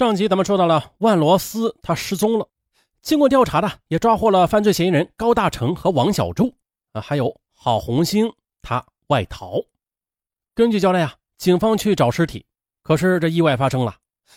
[0.00, 2.48] 上集咱们说到了万罗斯他失踪了，
[3.02, 6.56] 经过调查呢，也抓获了犯罪嫌疑人高大成和王小柱
[6.92, 8.32] 啊，还有郝红星
[8.62, 9.60] 他外逃。
[10.54, 12.46] 根据交代啊，警方去找尸体，
[12.82, 13.94] 可是这意外发生了，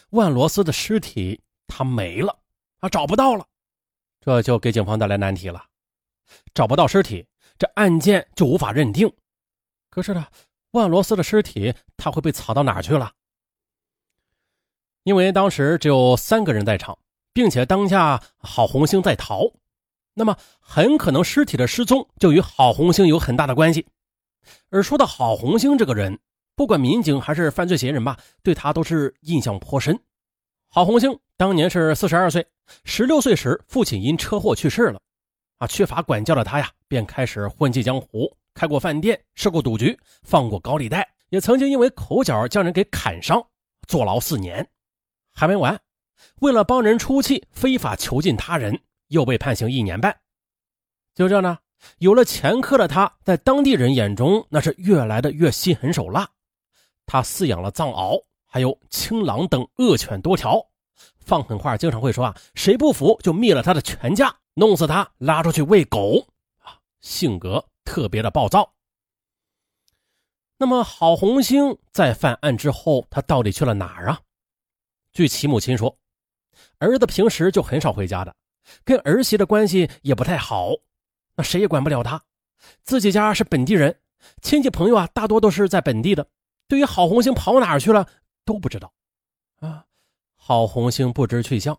[0.09, 2.37] 万罗斯的尸体他没了
[2.81, 3.45] 啊，找不到了，
[4.19, 5.63] 这就给警方带来难题了，
[6.53, 7.25] 找不到尸体，
[7.57, 9.09] 这案件就无法认定。
[9.89, 10.27] 可是呢，
[10.71, 13.13] 万罗斯的尸体他会被藏到哪儿去了？
[15.03, 16.97] 因为当时只有三个人在场，
[17.33, 19.51] 并且当下郝红星在逃，
[20.13, 23.85] 那么很可能尸体的失踪就与郝红星有很大的关系。
[24.69, 26.19] 而说到郝红星这个人，
[26.55, 29.99] 不管民警还是犯罪嫌疑人吧，对他都是印象颇深。
[30.69, 32.45] 郝红星当年是四十二岁，
[32.83, 34.99] 十六岁时父亲因车祸去世了，
[35.57, 43.45] 啊，缺乏管教的他呀，便开始混迹江湖，开过饭店，设过赌局，放过高利贷，也曾经因为口角将人给砍伤，
[43.87, 44.67] 坐牢四年。
[45.33, 45.79] 还没完，
[46.41, 50.15] 为了帮人出气，非法囚禁他人，又被判刑一年半。
[51.15, 51.57] 就这呢，
[51.97, 56.29] 有了前科的他，在当地人眼中那是越来的越心狠手辣。
[57.05, 60.65] 他饲养了藏獒，还有青狼等恶犬多条，
[61.19, 66.25] 放狠话经常会说啊，谁不服就灭了他的全家，弄死他，拉出去喂狗
[66.59, 68.73] 啊，性格特别的暴躁。
[70.57, 74.21] 那么郝红星在犯案之后，他到底去了哪儿啊？
[75.13, 75.97] 据其母亲说，
[76.79, 78.35] 儿子平时就很少回家的，
[78.83, 80.71] 跟儿媳的关系也不太好，
[81.35, 82.21] 那谁也管不了他。
[82.83, 83.99] 自己家是本地人，
[84.41, 86.27] 亲戚朋友啊大多都是在本地的。
[86.67, 88.07] 对于郝红星跑哪儿去了
[88.43, 88.91] 都不知道，
[89.59, 89.85] 啊，
[90.35, 91.77] 郝红星不知去向。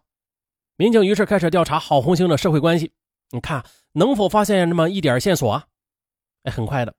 [0.76, 2.92] 民警于是开始调查郝红星的社会关系，
[3.30, 5.66] 你看能否发现那么一点线索啊？
[6.44, 6.94] 哎，很快的，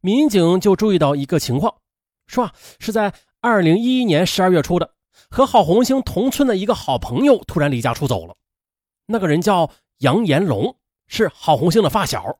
[0.00, 1.82] 民警就注意到一个情况，
[2.28, 4.95] 说啊是在二零一一年十二月初的。
[5.30, 8.34] 和郝红星同村的一个好朋友突然离家出走了，
[9.06, 12.38] 那个人叫杨延龙，是郝红星的发小。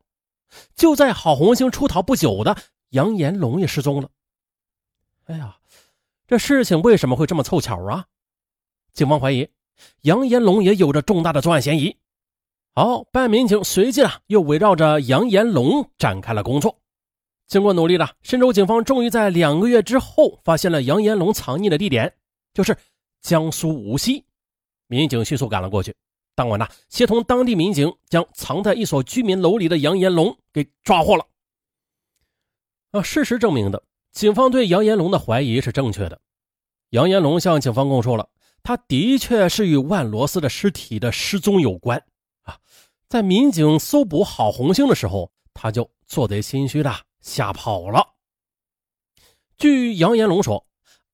[0.75, 2.57] 就在郝红星出逃不久的，
[2.91, 4.09] 杨延龙也失踪了。
[5.25, 5.57] 哎呀，
[6.27, 8.07] 这事情为什么会这么凑巧啊？
[8.93, 9.49] 警方怀疑
[10.03, 11.97] 杨延龙也有着重大的作案嫌疑。
[12.73, 16.79] 好，办案民警随即啊又围绕着杨延龙展开了工作。
[17.49, 22.15] 经过努力的深州警方终于在两个月之后发现了杨延龙藏匿的地点。
[22.57, 22.75] 就是
[23.21, 24.25] 江苏无锡，
[24.87, 25.95] 民警迅速赶了过去。
[26.35, 31.27] 当晚呢，协同当地民警将藏在一所居民楼里的杨延龙给抓获了。
[32.93, 36.19] 啊，事实证明的，警方对杨延龙的怀疑是正确的。
[36.91, 38.27] 杨延龙向警方供述了，
[38.63, 42.03] 他的确是与万罗斯的尸体的失踪有关。
[42.45, 42.59] 啊，
[43.07, 46.91] 在民警搜捕郝红星的时候，他就做贼心虚的
[47.21, 48.15] 吓跑了。
[49.59, 50.67] 据杨延龙说。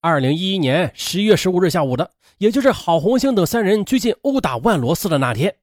[0.02, 5.56] 二零一一年十一月十五日下午的，也就是郝红星等三人拘禁殴打万罗斯的那天，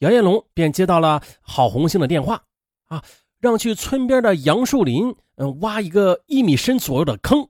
[0.00, 2.44] 杨延龙便接到了郝红星的电话，
[2.88, 3.02] 啊，
[3.40, 7.48] 让去村边的杨树林，嗯，挖一个一米深左右的坑。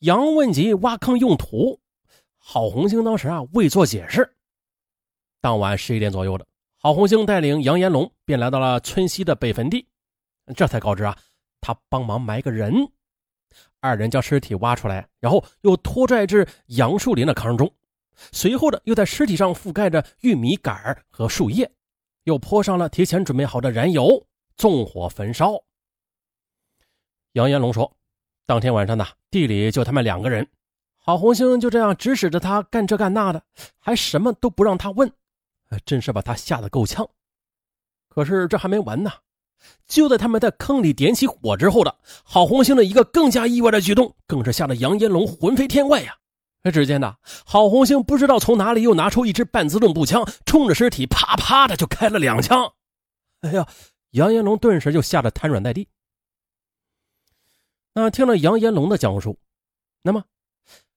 [0.00, 1.80] 杨问及挖坑用途，
[2.36, 4.36] 郝红星当时啊未做解释。
[5.40, 9.88] 当晚十一点左右的，郝红星带领杨延龙便来到了村西的北坟地，
[10.54, 11.16] 这才告知啊，
[11.62, 12.86] 他帮忙埋个人。
[13.82, 17.70] 二人将尸体挖出来，然后又拖拽至杨树林的坑中，
[18.30, 21.68] 随后的又在尸体上覆盖着玉米杆和树叶，
[22.22, 24.24] 又泼上了提前准备好的燃油，
[24.56, 25.54] 纵火焚烧。
[27.32, 27.96] 杨延龙说
[28.46, 30.48] ：“当天晚上呢，地里就他们两个人，
[30.98, 33.42] 郝红星就这样指使着他干这干那的，
[33.80, 35.12] 还什么都不让他问，
[35.84, 37.08] 真是把他吓得够呛。
[38.08, 39.10] 可是这还没完呢。”
[39.86, 46.16] 就在他们在坑里点起火之后的郝红星的一个更加意外的举动，更是吓得杨延龙魂飞天外呀！
[46.72, 52.72] 只见呢，郝红星不知道从哪里又拿出一支半自动步枪，冲着尸体啪啪的就开了两枪。
[53.40, 53.66] 哎呀，
[54.12, 55.88] 杨延龙顿时就吓得瘫软在地。
[57.94, 59.36] 那听了杨延龙的讲述，
[60.02, 60.24] 那么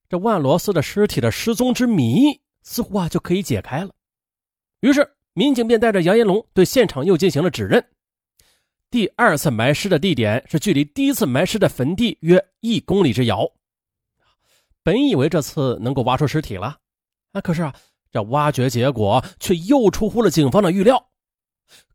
[0.07, 3.89] 这万罗斯的尸体的失踪之谜似乎啊就可以解开了。
[4.81, 7.83] 于是民警便带着杨延龙对现场又进行了指认。
[8.95, 13.45] 第二次埋尸的地点是距离第一次埋尸的坟地约一公里之遥。
[14.83, 16.77] 本以为这次能够挖出尸体了，
[17.33, 17.75] 啊，可是啊，
[18.09, 21.09] 这挖掘结果却又出乎了警方的预料。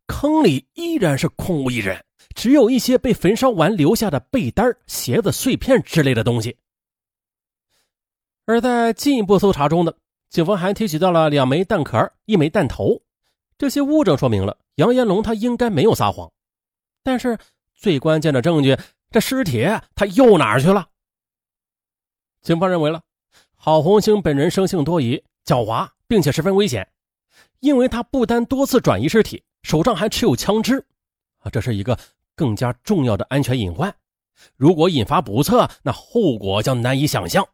[0.09, 2.05] 坑里依然是空无一人，
[2.35, 6.55] 只有一些被焚烧完留下的被单、鞋子碎片之类的东西。
[8.45, 9.95] 而在进一步搜查中呢，
[10.29, 13.01] 警方还提取到了两枚弹壳、一枚弹头，
[13.57, 16.31] 这些物证说明了杨延龙他应该没有撒谎。
[17.03, 17.39] 但是
[17.75, 18.77] 最关键的证据，
[19.11, 20.89] 这尸体他又哪儿去了？
[22.43, 23.03] 警方认为了，
[23.55, 26.91] 郝红星本人生性多疑、狡猾，并且十分危险，
[27.61, 30.85] 因为他不单多次转移尸体，手上还持有枪支，
[31.39, 31.99] 啊，这是一个
[32.35, 33.95] 更加重要的安全隐患。
[34.57, 37.47] 如果引发不测，那后果将难以想象。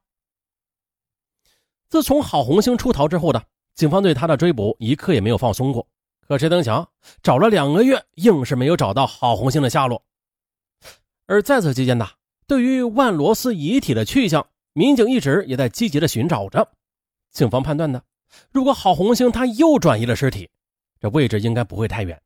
[1.89, 3.43] 自从郝红星出逃之后呢，
[3.75, 5.87] 警方对他的追捕一刻也没有放松过。
[6.29, 6.89] 可谁曾想，
[7.23, 10.03] 找了两个月，硬是没有找到郝红星的下落。
[11.27, 12.09] 而在此期间呢，
[12.47, 16.69] 对于万罗斯遗体的去向，民警一直也在积极的寻找着。
[17.31, 18.03] 警方判断呢，
[18.51, 20.49] 如果郝红星他又转移了尸体，
[21.01, 22.21] 这位置应该不会太远。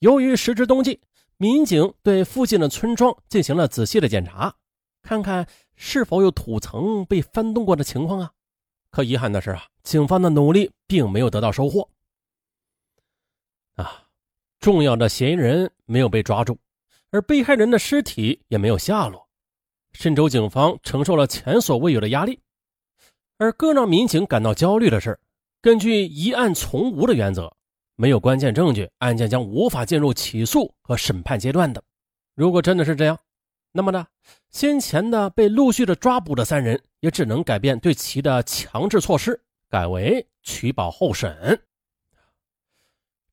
[0.00, 1.00] 由于时值冬季，
[1.38, 4.54] 民警对附近的村庄进行了仔细的检查，
[5.02, 5.46] 看看
[5.76, 8.32] 是否有土层被翻动过的情况啊。
[8.90, 11.88] 可遗憾的是啊，警方的努力并没有得到收获。
[13.80, 14.04] 啊，
[14.60, 16.58] 重要的嫌疑人没有被抓住，
[17.10, 19.28] 而被害人的尸体也没有下落。
[19.92, 22.40] 深州警方承受了前所未有的压力，
[23.38, 25.18] 而更让民警感到焦虑的是，
[25.60, 27.52] 根据疑案从无的原则，
[27.96, 31.82] 没有关键证据，案件将无法进入起诉和审判阶段的。
[32.34, 33.18] 如果真的是这样，
[33.72, 34.06] 那么呢，
[34.50, 41.62] 先前的被陆续的抓捕的三人也只能改变对其的强制措施，改为取保候审。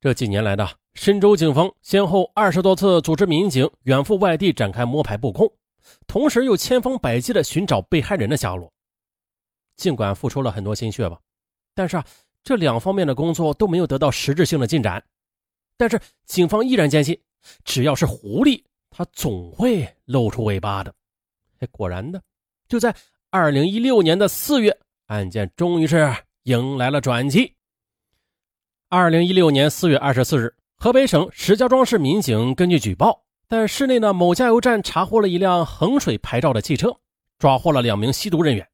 [0.07, 5.51] 这几年来的深州警方先后二十多次组织民警远赴外地展开摸排布控，
[6.07, 8.71] 同时又千方百计的寻找被害人的下落。
[9.75, 11.19] 尽管付出了很多心血吧，
[11.75, 12.05] 但是啊，
[12.41, 15.03] 这两方面的工作都没有得到实质性的进展。
[15.75, 17.19] 但是警方依然坚信，
[17.65, 18.63] 只要是狐狸。
[18.89, 20.95] 他总会露出尾巴的。
[21.59, 22.21] 哎，果然的，
[22.69, 22.95] 就在
[23.29, 27.56] 二零一六年的四月，案件终于是迎来了转机。
[28.89, 36.95] 二零一六年四月二十四日，河北省石家庄市民警根据举报，在市内的某加油站查获了一辆衡水牌照的汽车，
[37.37, 38.65] 抓获了两名吸毒人员，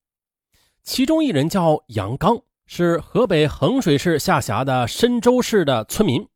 [0.84, 6.28] 其中一人叫杨刚，是河北衡水市下辖的深州市的村民。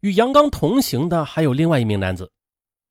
[0.00, 2.30] 与杨刚同行的还有另外一名男子。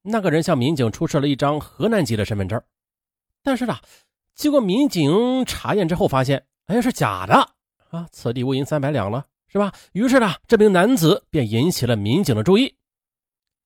[0.01, 2.59] 那个人向民警出示了一张河南籍的身份证，
[3.43, 3.77] 但是呢，
[4.33, 7.35] 经过民警查验之后发现，哎，是假的
[7.91, 8.07] 啊！
[8.11, 9.73] 此地无银三百两了，是吧？
[9.91, 12.73] 于是呢，这名男子便引起了民警的注意。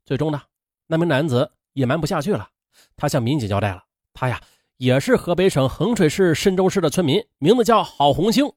[0.03, 0.41] 最终呢，
[0.87, 2.49] 那名男子隐瞒不下去了，
[2.95, 4.41] 他向民警交代了，他呀
[4.77, 8.51] 也是河北省衡水市深州市的村民，名字叫郝红星。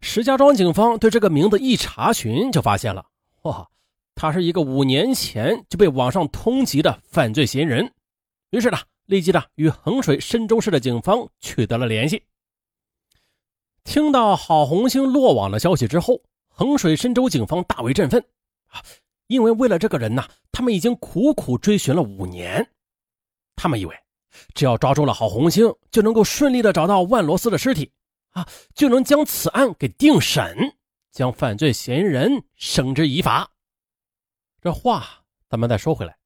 [0.00, 3.04] 石家庄警方对这个名字一查询，就发现了，
[3.42, 3.68] 哇！
[4.14, 7.90] 他是一个五年前就被网上通缉的犯罪嫌疑人，
[8.50, 12.22] 于是呢，立即的与衡水深州市的警方取得了联系。
[13.82, 16.20] 听到郝红星落网的消息之后，
[16.60, 18.22] 衡水深州警方大为振奋
[18.66, 18.84] 啊！
[19.28, 22.70] 因为为了这个人呢，他们已经苦苦追寻了五年。
[23.56, 23.98] 他们以为，
[24.52, 27.90] 只要抓住了郝红星，就能够顺利的找到万罗斯的尸体
[28.32, 30.76] 啊，就能将此案给定审，
[31.10, 33.50] 将犯罪嫌疑人绳之以法。
[34.60, 36.18] 这话咱们再说回来，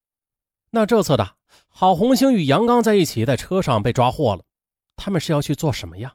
[0.71, 1.37] 那这次的
[1.69, 4.43] 郝红星与杨刚在一起，在车上被抓获了，
[4.97, 6.13] 他们是要去做什么呀？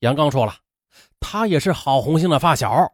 [0.00, 0.54] 杨刚说了，
[1.20, 2.92] 他也是郝红星的发小，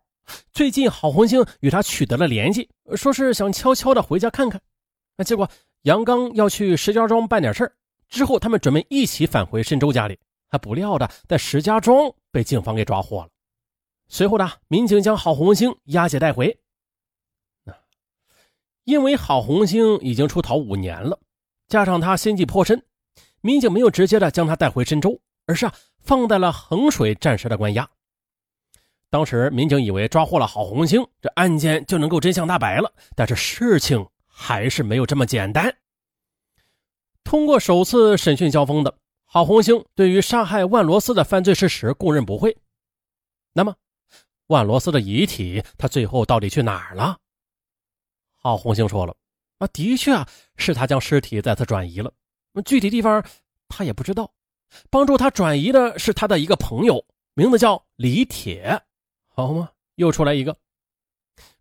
[0.52, 4.60] 最近郝红星与他取得了联系，说是想悄悄的回家看看。
[5.16, 5.48] 那结果
[5.82, 7.72] 杨刚要去石家庄办点事儿
[8.08, 13.28] 之后他们准备一起返回深州家里，还不料的在石家庄被警方给抓获了。
[14.08, 16.58] 随后呢，民警将郝红星押解带回。
[18.84, 21.18] 因为郝红星已经出逃五年了，
[21.66, 22.84] 加上他心计颇深，
[23.40, 27.88] 民警没有直接的将他带回深州，而是啊放在了衡水暂时的关押。
[29.08, 35.74] 当时民警以为抓获了郝红星，这案件就能够真相大白了，但是事情还是没有这么简单。
[37.24, 42.56] 通过首次审讯交锋的郝红星，对于杀害万罗斯的犯罪事实供认不讳。
[43.52, 43.74] 那么，
[44.48, 47.16] 万罗斯的遗体他最后到底去哪儿了？
[48.34, 49.16] 郝红星说了
[49.58, 52.12] ：“啊，的确啊，是他将尸体再次转移了。
[52.64, 53.24] 具体地方
[53.68, 54.30] 他也不知道。
[54.90, 57.04] 帮助他转移的是他的一个朋友，
[57.34, 58.80] 名字叫李铁，
[59.28, 59.70] 好吗？
[59.96, 60.56] 又出来一个。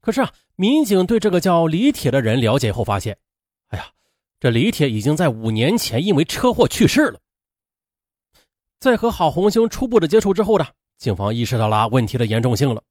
[0.01, 3.17] 可是啊，民警对这个叫李铁的人了解后发现，
[3.69, 3.87] 哎呀，
[4.39, 7.19] 这李铁已经在五年前因为车祸去世了。
[8.79, 10.67] 在和郝红星初步的接触之后呢，
[10.97, 12.83] 警方意识到了问题的严重性了。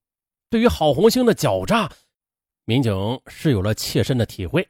[0.51, 1.91] 对于郝红星的狡诈。”
[2.67, 4.67] 民警是有了切身的体会。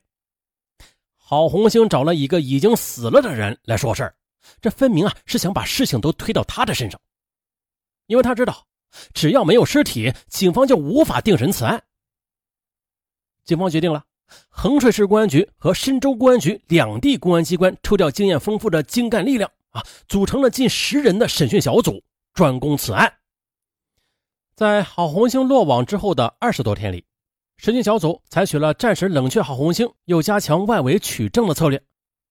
[1.17, 4.13] 郝红星找了一个已经死了的人来说事儿，
[4.61, 7.01] 这分明啊是想把事情都推到他的身上，
[8.07, 8.67] 因为他知道，
[9.13, 11.83] 只要没有尸体，警方就无法定审此案。
[13.45, 14.05] 警方决定了，
[14.49, 23.13] 衡水市公安局和深州公安局两地公安机关抽调经验丰富的精干力量啊，组成了近十人的审讯小组，专攻此案。
[24.55, 27.05] 在郝红星落网之后的二十多天里，
[27.57, 31.83] 审讯小组采取了暂时冷却郝红星，又加强外围取证的策略。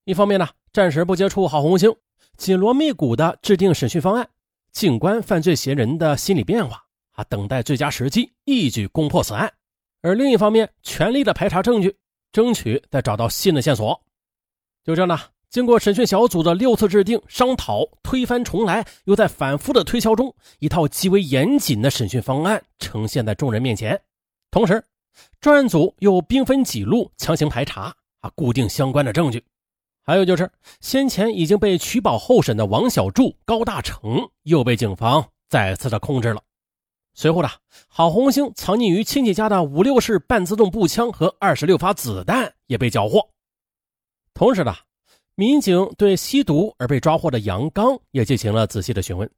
[0.05, 1.95] 一方面呢，暂时不接触郝红星，
[2.35, 4.27] 紧锣密鼓的制定审讯方案，
[4.71, 9.47] 静观犯罪嫌疑人的心理变化啊，等待最佳时机，一举攻破此案；
[10.01, 11.95] 而另一方面，全力的排查证据，
[12.31, 14.01] 争取再找到新的线索。
[14.83, 24.01] 就这样呢，经过审讯小组的六次制定、商讨、推翻重来，又在反复的推敲中，一套极为严谨的审讯方案呈现在众人面前。
[24.49, 24.83] 同时，
[25.39, 29.45] 专案组又兵分几路强行排查啊，固定相关的证据。
[30.05, 36.43] 还有就是，先前已经被取保候审的王小柱、高大成又被警方再次的控制了。
[37.13, 37.49] 随后呢，
[37.87, 43.29] 郝红星藏匿于亲戚家的五六式半自动步枪和二十六发子弹也被缴获。
[44.33, 44.75] 同时呢，
[45.35, 49.31] 民警对吸毒而被抓获的杨刚也进行了仔细的询问。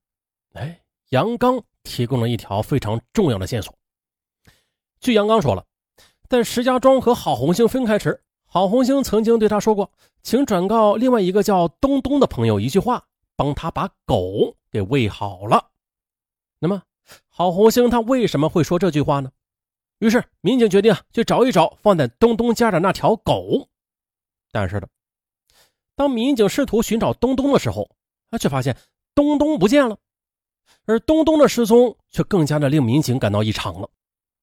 [0.53, 3.71] 哎，杨刚提供了一条非常重要的线索。
[4.99, 5.63] 据杨刚说了，
[6.27, 8.19] 在石家庄和郝红星分开时。
[8.55, 9.91] 郝红星曾经对他说过
[10.23, 13.03] ：“请转告另外一个叫东东的朋友一句话，
[13.35, 15.71] 帮他把狗给喂好了。”
[16.59, 16.81] 那么，
[17.27, 19.29] 郝红星他为什么会说这句话呢？
[19.99, 23.67] 于是，民警决定去找一找放在东东家的那条狗。
[24.53, 24.87] 但是的，
[25.93, 27.89] 当民警试图寻找东东的时候，
[28.31, 28.77] 他却发现
[29.13, 29.97] 东东不见了，
[30.85, 33.89] 而东东的失踪却更加的令民警感到异常了，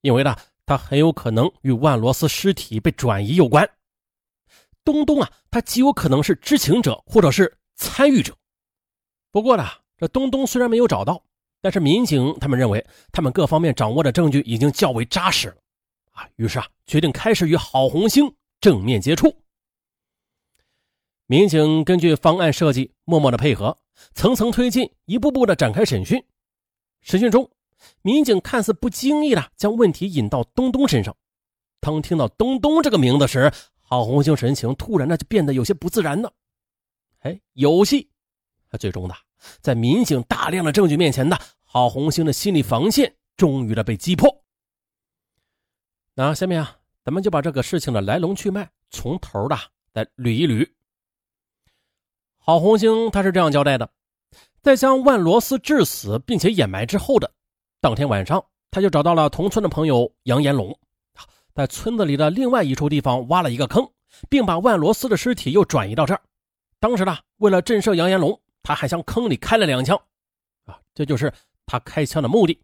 [0.03, 3.67] 因为呢，他很有可能与万罗斯尸体被转移有关。
[4.85, 8.37] 东东啊，他极有可能是知情者或者是参与者。
[9.31, 11.23] 不过呢，这东东虽然没有找到，
[11.61, 15.57] 但是民警他们认为他们各方面掌握的证据已经较为扎实了
[16.13, 16.29] 啊。
[16.37, 19.35] 于是啊，决定开始与郝红星正面接触。
[21.27, 23.79] 民警根据方案设计，默默的配合，
[24.15, 26.23] 层层推进，一步步的展开审讯。
[27.01, 27.51] 审讯中，
[28.03, 31.17] 民警看似不经意的将问题引到东东身上。
[31.81, 33.51] 当听到东东这个名字时，
[33.93, 36.31] 郝红星神情突然的就变得有些不自然呢，
[37.19, 38.09] 哎，有戏！
[38.71, 39.15] 啊，最终呢，
[39.61, 44.35] 在民警大量的证据面前呢，郝红星的心理防线终于的被击破。
[46.15, 49.55] 那下面啊，咱们就把这个事情的来龙去脉从头的
[49.93, 50.67] 再捋一捋。
[52.39, 53.91] 郝红星他是这样交代的：
[54.63, 57.31] 在将万罗斯致死并且掩埋之后的
[57.79, 60.75] 当天晚上，他就找到了同村的朋友杨延龙。
[61.55, 63.89] 在村子里的另外一处地方挖了一个坑，
[64.29, 66.21] 并把万罗斯的尸体又转移到这儿。
[66.81, 69.97] 当时呢，为了震慑杨延龙，他还向坑里开了两枪，
[70.65, 71.33] 啊，这就是
[71.67, 72.59] 他开枪的目的。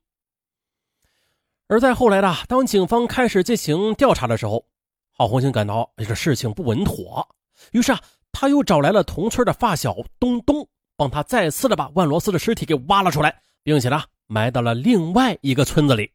[1.66, 4.64] 而在后来呢，当警方开始进行调查的时候，
[5.12, 7.28] 郝红星感到这事情不稳妥，
[7.72, 8.00] 于是啊，
[8.32, 10.66] 他又找来了同村的发小东东，
[10.96, 16.10] 帮他再次的把万罗斯的尸体给挖了出来，并且呢，埋到了另外一个村子里。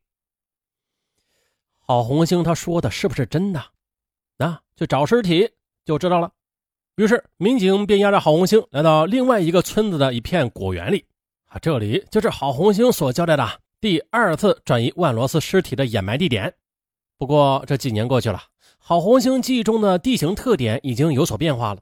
[1.86, 3.62] 郝红星他说的是不是真的？
[4.38, 5.50] 那去找尸体
[5.84, 6.32] 就知道了。
[6.96, 11.04] 于是民警便押着郝红星来到另外一个村子的一片果园里。
[11.46, 13.48] 啊，这里就是郝红星所交代的
[13.82, 16.54] 第二次转移万罗斯尸体的掩埋地点。
[17.18, 18.42] 不过这几年过去了，
[18.78, 21.82] 郝红星记忆中的地形特点已经有所变化了。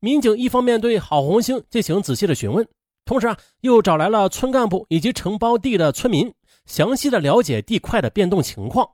[0.00, 2.66] 民警一方面对郝红星进行仔细的询问，
[3.04, 6.32] 同时啊，又找来了村干部以及承包地的村民，
[6.64, 8.88] 详细的了解地块的变动情况。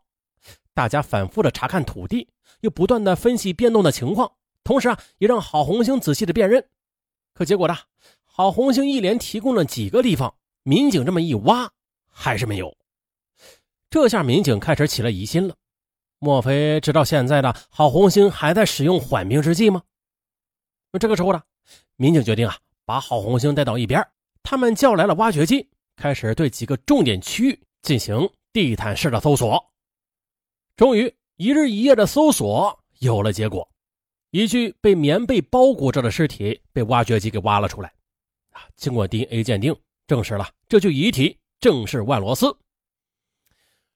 [0.75, 2.29] 大家反复的查看土地，
[2.61, 4.33] 又不断的分析变动的情况，
[4.65, 6.67] 同时啊，也让郝红星仔细的辨认。
[7.33, 7.77] 可结果呢，
[8.25, 11.71] 郝红星一连提供了几个地方，民警这么一挖，
[12.11, 12.77] 还是没有。
[13.89, 15.55] 这下民警开始起了疑心了。
[16.19, 19.83] 莫非直到现在的郝红星还在使用缓兵之计吗？
[20.91, 21.43] 那这个时候呢，
[21.97, 24.05] 民警决定啊，把郝红星带到一边，
[24.43, 29.73] 他们叫来了挖掘机，开始对几个重点区域进行地毯式的搜索。
[30.77, 33.69] 终于，一日一夜的搜索有了结果，
[34.31, 37.93] 一具被棉被包裹着的尸体被挖掘机给挖了出来。
[38.75, 39.75] 经过 DNA 鉴定，
[40.09, 42.57] 证实了这具遗体正是万罗斯。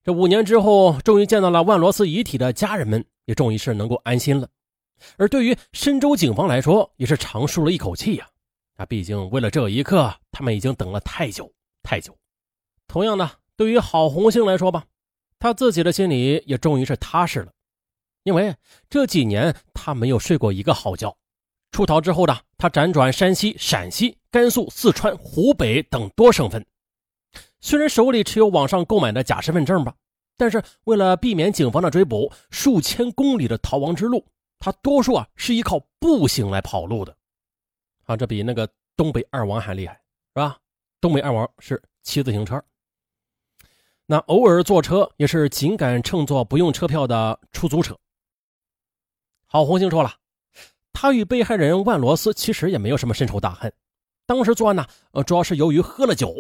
[0.04, 4.48] 这五年之后，终于见到了万罗斯遗体的家人们，也终于是能够安心了。
[5.16, 8.28] 而对于深州警方来说，也是长舒了一口气呀。
[8.76, 12.16] 啊，毕竟为了这一刻，他们已经等了太久太久。
[12.86, 14.84] 同样的，对于郝红星来说吧。
[15.38, 17.52] 他自己的心里也终于是踏实了，
[18.24, 18.54] 因为
[18.90, 21.16] 这几年他没有睡过一个好觉。
[21.70, 26.64] 出逃之后的他辗转山西、陕西、甘肃、四川、湖北等多省份，
[27.60, 29.94] 虽然手里持有网上购买的假身份证吧，
[30.36, 34.24] 但是为了避免警方的追捕，数千公里的逃亡之路，
[34.58, 37.14] 他多数啊是依靠步行来跑路的。
[38.04, 40.58] 啊，这比那个东北二王还厉害，是吧？
[41.00, 42.60] 东北二王是骑自行车，
[44.10, 47.94] 那偶尔坐车也是紧赶乘坐不用车票的出租车。
[49.44, 50.14] 郝红星说了，
[50.94, 53.70] 他与被害人万罗斯其实也没有什么深仇大恨，
[54.24, 56.34] 当时作案呢，呃，主要是由于喝了酒，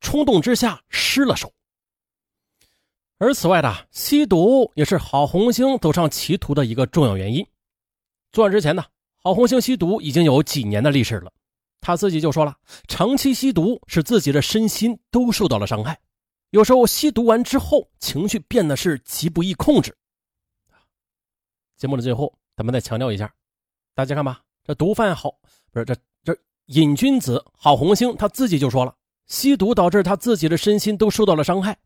[0.00, 1.52] 冲动之下失了手。
[3.18, 7.46] 而此外的吸毒也是郝红星走上歧途的一个重要原因。
[8.32, 8.82] 作案之前呢，
[9.22, 11.30] 郝红星吸毒已经有几年的历史了。
[11.82, 12.56] 他自己就说了，
[12.88, 16.00] 长期吸毒使自己的身心都受到了伤害，
[16.50, 19.96] 有时候吸毒完之后，情绪变得是极不易控制。
[21.76, 23.32] 节目的最后，咱们再强调一下，
[23.94, 25.30] 大家看吧，这毒贩好
[25.70, 28.94] 不是这这瘾君子郝红星他自己就说了，
[29.26, 31.78] 吸毒导致他自己的身心都受到了伤害。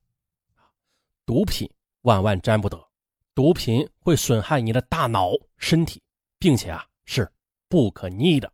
[1.27, 1.71] 毒品
[2.03, 2.89] 万万沾不得，
[3.35, 6.03] 毒品会损害你的大脑、身体，
[6.39, 7.31] 并且啊是
[7.69, 8.51] 不可逆的。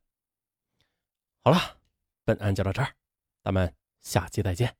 [1.42, 1.58] 好了，
[2.24, 2.92] 本案就到这儿，
[3.42, 4.76] 咱们下期再见。